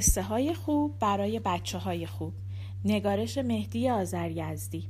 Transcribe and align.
قصه 0.00 0.22
های 0.22 0.54
خوب 0.54 0.98
برای 0.98 1.38
بچه 1.38 1.78
های 1.78 2.06
خوب. 2.06 2.32
نگارش 2.84 3.38
مهدی 3.38 3.90
آزریزدی 3.90 4.88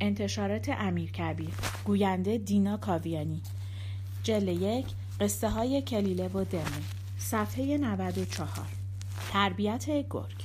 انتشارات 0.00 0.68
امیر 0.68 1.10
کبیر 1.12 1.50
گوینده 1.84 2.38
دینا 2.38 2.76
کاویانی. 2.76 3.42
جل 4.22 4.48
یک 4.48 4.86
قصه 5.20 5.50
های 5.50 5.82
کلیله 5.82 6.28
و 6.28 6.44
دمه 6.44 6.82
صفحه 7.18 7.78
94 7.78 8.48
تربیت 9.32 9.86
گرگ. 10.10 10.44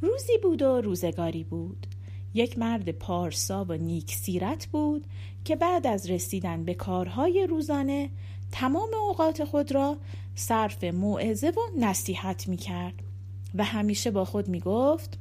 روزی 0.00 0.38
بود 0.42 0.62
و 0.62 0.80
روزگاری 0.80 1.44
بود. 1.44 1.85
یک 2.36 2.58
مرد 2.58 2.90
پارسا 2.90 3.64
و 3.68 3.72
نیک 3.72 4.14
سیرت 4.14 4.66
بود 4.66 5.06
که 5.44 5.56
بعد 5.56 5.86
از 5.86 6.10
رسیدن 6.10 6.64
به 6.64 6.74
کارهای 6.74 7.46
روزانه 7.50 8.10
تمام 8.52 8.94
اوقات 8.94 9.44
خود 9.44 9.72
را 9.72 9.96
صرف 10.34 10.84
موعظه 10.84 11.50
و 11.50 11.60
نصیحت 11.78 12.48
می 12.48 12.56
کرد 12.56 12.94
و 13.54 13.64
همیشه 13.64 14.10
با 14.10 14.24
خود 14.24 14.48
می 14.48 14.60
گفت 14.60 15.18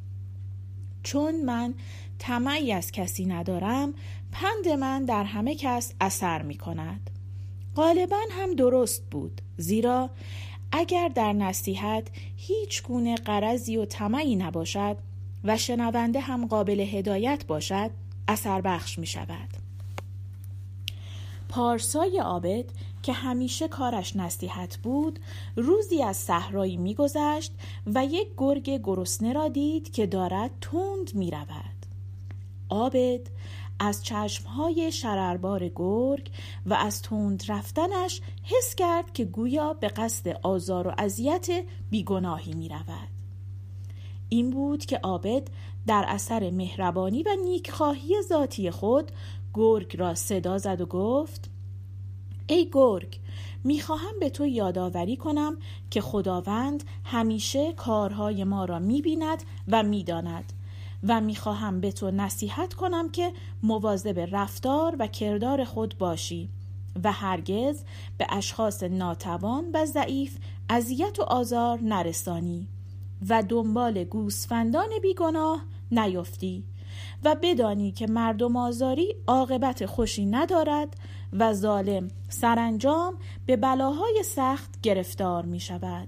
چون 1.04 1.46
من 1.46 1.74
طمعی 2.20 2.72
از 2.72 2.92
کسی 2.92 3.26
ندارم 3.26 3.94
پند 4.32 4.68
من 4.68 5.06
در 5.06 5.24
همه 5.24 5.56
کس 5.56 5.94
اثر 6.02 6.42
می 6.42 6.58
کند 6.58 7.10
غالبا 7.76 8.20
هم 8.32 8.56
درست 8.56 9.10
بود 9.12 9.42
زیرا 9.58 10.10
اگر 10.72 11.08
در 11.08 11.34
نصیحت 11.34 12.08
هیچ 12.38 12.84
گونه 12.84 13.16
قرضی 13.16 13.78
و 13.78 13.86
طمعی 13.86 14.36
نباشد 14.36 14.98
و 15.46 15.58
شنونده 15.58 16.20
هم 16.20 16.48
قابل 16.48 16.80
هدایت 16.80 17.46
باشد 17.48 17.92
اثر 18.28 18.62
بخش 18.62 19.00
می 19.00 19.08
شود 19.08 19.50
پارسای 21.50 22.20
عابد 22.20 22.66
که 23.04 23.14
همیشه 23.14 23.68
کارش 23.68 24.16
نصیحت 24.16 24.78
بود 24.78 25.20
روزی 25.56 26.04
از 26.04 26.18
صحرایی 26.18 26.78
میگذشت 26.78 27.54
و 27.86 28.06
یک 28.06 28.28
گرگ 28.38 28.82
گرسنه 28.84 29.34
را 29.34 29.48
دید 29.48 29.92
که 29.92 30.06
دارد 30.06 30.52
تند 30.62 31.16
می 31.16 31.32
رود. 31.32 31.86
عابد 32.70 33.22
از 33.80 34.04
چشمهای 34.04 34.92
شرربار 34.92 35.68
گرگ 35.76 36.32
و 36.66 36.74
از 36.74 37.02
تند 37.02 37.44
رفتنش 37.48 38.22
حس 38.44 38.76
کرد 38.76 39.14
که 39.14 39.26
گویا 39.26 39.74
به 39.74 39.88
قصد 39.88 40.40
آزار 40.44 40.88
و 40.88 40.94
اذیت 40.98 41.48
بیگناهی 41.90 42.54
می 42.54 42.70
رود. 42.70 43.15
این 44.36 44.50
بود 44.50 44.86
که 44.86 44.98
عابد 44.98 45.48
در 45.88 46.06
اثر 46.08 46.50
مهربانی 46.50 47.24
و 47.24 47.30
نیکخواهی 47.46 48.22
ذاتی 48.22 48.72
خود 48.72 49.12
گرگ 49.54 49.98
را 49.98 50.16
صدا 50.16 50.58
زد 50.58 50.82
و 50.82 50.86
گفت 50.86 51.50
ای 52.48 52.70
گرگ 52.74 53.20
می‌خواهم 53.64 54.20
به 54.20 54.30
تو 54.30 54.46
یادآوری 54.46 55.18
کنم 55.18 55.58
که 55.92 56.02
خداوند 56.02 56.84
همیشه 57.04 57.74
کارهای 57.74 58.44
ما 58.44 58.66
را 58.66 58.80
می‌بیند 58.80 59.44
و 59.68 59.84
می‌داند 59.84 60.54
و 61.04 61.22
می‌خواهم 61.22 61.82
به 61.82 61.92
تو 61.92 62.12
نصیحت 62.12 62.74
کنم 62.74 63.10
که 63.10 63.32
مواظب 63.64 64.28
رفتار 64.32 64.96
و 65.00 65.08
کردار 65.08 65.64
خود 65.64 65.98
باشی 65.98 66.50
و 67.04 67.12
هرگز 67.12 67.84
به 68.18 68.28
اشخاص 68.30 68.84
ناتوان 68.84 69.66
و 69.74 69.86
ضعیف 69.86 70.38
اذیت 70.70 71.20
و 71.20 71.24
آزار 71.24 71.80
نرسانی. 71.82 72.68
و 73.30 73.44
دنبال 73.50 74.04
گوسفندان 74.04 74.90
بیگناه 75.02 75.66
نیفتی 75.92 76.64
و 77.24 77.36
بدانی 77.42 77.92
که 77.92 78.08
مردم 78.08 78.56
آزاری 78.56 79.16
عاقبت 79.28 79.86
خوشی 79.86 80.26
ندارد 80.26 80.98
و 81.34 81.54
ظالم 81.54 82.08
سرانجام 82.30 83.18
به 83.46 83.58
بلاهای 83.58 84.24
سخت 84.26 84.82
گرفتار 84.82 85.46
می 85.46 85.60
شود 85.60 86.08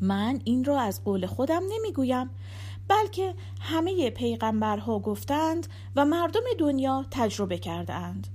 من 0.00 0.40
این 0.44 0.64
را 0.64 0.80
از 0.80 1.04
قول 1.04 1.26
خودم 1.26 1.62
نمی 1.72 1.92
گویم 1.92 2.30
بلکه 2.88 3.34
همه 3.60 4.10
پیغمبرها 4.10 4.98
گفتند 4.98 5.66
و 5.96 6.04
مردم 6.04 6.40
دنیا 6.58 7.06
تجربه 7.10 7.58
کردند 7.58 8.26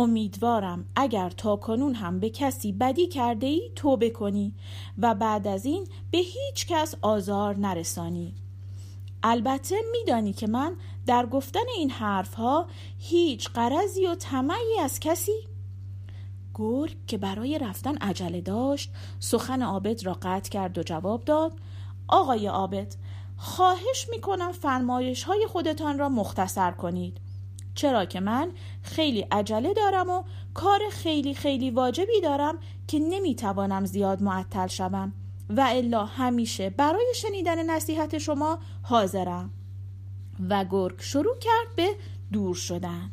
امیدوارم 0.00 0.84
اگر 0.96 1.30
تا 1.30 1.56
کنون 1.56 1.94
هم 1.94 2.20
به 2.20 2.30
کسی 2.30 2.72
بدی 2.72 3.06
کرده 3.06 3.46
ای 3.46 3.70
توبه 3.76 4.10
کنی 4.10 4.54
و 4.98 5.14
بعد 5.14 5.46
از 5.46 5.64
این 5.64 5.86
به 6.10 6.18
هیچ 6.18 6.66
کس 6.66 6.94
آزار 7.02 7.56
نرسانی. 7.56 8.34
البته 9.22 9.76
میدانی 9.92 10.32
که 10.32 10.46
من 10.46 10.76
در 11.06 11.26
گفتن 11.26 11.68
این 11.76 11.90
حرفها 11.90 12.66
هیچ 12.98 13.48
قرضی 13.48 14.06
و 14.06 14.14
طمعی 14.14 14.78
از 14.80 15.00
کسی 15.00 15.48
گرگ 16.54 16.96
که 17.06 17.18
برای 17.18 17.58
رفتن 17.58 17.96
عجله 17.96 18.40
داشت 18.40 18.92
سخن 19.18 19.62
عابد 19.62 20.06
را 20.06 20.18
قطع 20.22 20.50
کرد 20.50 20.78
و 20.78 20.82
جواب 20.82 21.24
داد 21.24 21.52
آقای 22.08 22.46
عابد 22.46 22.94
خواهش 23.36 24.08
می‌کنم 24.10 24.52
فرمایش 24.52 25.22
های 25.22 25.46
خودتان 25.46 25.98
را 25.98 26.08
مختصر 26.08 26.70
کنید. 26.70 27.29
چرا 27.80 28.04
که 28.04 28.20
من 28.20 28.50
خیلی 28.82 29.20
عجله 29.20 29.74
دارم 29.74 30.10
و 30.10 30.22
کار 30.54 30.80
خیلی 30.90 31.34
خیلی 31.34 31.70
واجبی 31.70 32.20
دارم 32.22 32.58
که 32.86 32.98
نمی‌توانم 32.98 33.84
زیاد 33.84 34.22
معطل 34.22 34.66
شوم 34.66 35.12
و 35.50 35.60
الا 35.70 36.04
همیشه 36.04 36.70
برای 36.70 37.12
شنیدن 37.14 37.70
نصیحت 37.70 38.18
شما 38.18 38.58
حاضرم. 38.82 39.50
و 40.48 40.64
گرگ 40.64 41.00
شروع 41.00 41.38
کرد 41.38 41.76
به 41.76 41.96
دور 42.32 42.54
شدن. 42.54 43.10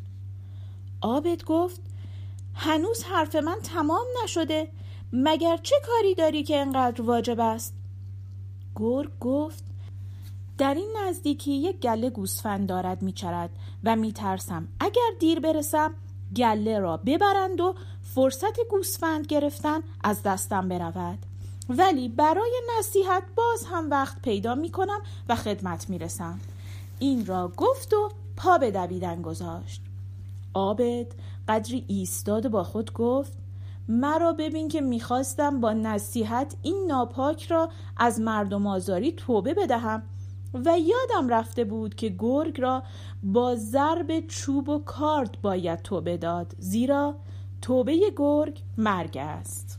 آبد 1.02 1.44
گفت 1.44 1.82
هنوز 2.54 3.04
حرف 3.04 3.36
من 3.36 3.58
تمام 3.64 4.06
نشده 4.24 4.68
مگر 5.14 5.58
چه 5.58 5.76
کاری 5.88 6.16
داری 6.16 6.44
که 6.44 6.58
انقدر 6.58 7.02
واجب 7.02 7.40
است؟ 7.40 7.74
گرگ 8.76 9.20
گفت 9.20 9.64
در 10.58 10.74
این 10.74 10.94
نزدیکی 11.06 11.52
یک 11.52 11.80
گله 11.80 12.10
گوسفند 12.10 12.70
دارد 12.70 13.02
میچرد 13.02 13.50
و 13.84 13.96
میترسم 13.96 14.68
اگر 14.80 15.10
دیر 15.20 15.40
برسم 15.40 15.94
گله 16.36 16.80
را 16.80 16.98
ببرند 16.98 17.62
و 17.62 17.76
فرصت 18.16 18.60
گوسفند 18.70 19.28
گرفتن 19.28 19.80
از 20.04 20.24
دستم 20.24 20.70
برود 20.70 21.18
ولی 21.70 22.10
برای 22.10 22.62
نصیحت 22.80 23.24
باز 23.36 23.66
هم 23.66 23.90
وقت 23.90 24.22
پیدا 24.22 24.56
می 24.56 24.70
کنم 24.70 25.02
و 25.30 25.36
خدمت 25.36 25.90
می 25.90 25.98
رسم. 25.98 26.40
این 27.00 27.26
را 27.26 27.52
گفت 27.58 27.94
و 27.94 28.10
پا 28.38 28.58
به 28.58 28.72
دویدن 28.72 29.22
گذاشت 29.22 29.82
آبد 30.54 31.06
قدری 31.48 31.86
ایستاد 31.88 32.48
با 32.48 32.64
خود 32.64 32.94
گفت 32.94 33.34
مرا 33.88 34.34
ببین 34.34 34.68
که 34.68 34.82
می‌خواستم 34.82 35.62
با 35.62 35.74
نصیحت 35.74 36.56
این 36.62 36.86
ناپاک 36.88 37.46
را 37.46 37.70
از 37.98 38.20
مردم 38.20 38.68
آزاری 38.68 39.12
توبه 39.12 39.54
بدهم 39.54 40.04
و 40.54 40.80
یادم 40.80 41.30
رفته 41.30 41.64
بود 41.64 41.96
که 41.96 42.16
گرگ 42.20 42.62
را 42.62 42.84
با 43.24 43.56
ضرب 43.56 44.28
چوب 44.28 44.70
و 44.70 44.80
کارد 44.80 45.42
باید 45.42 45.82
توبه 45.82 46.18
داد 46.18 46.56
زیرا 46.58 47.16
توبه 47.62 48.12
گرگ 48.18 48.62
مرگ 48.78 49.18
است. 49.18 49.77